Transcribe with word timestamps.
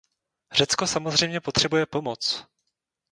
Řecko 0.51 0.87
samozřejmě 0.87 1.39
potřebuje 1.39 1.85
pomoc. 1.85 2.45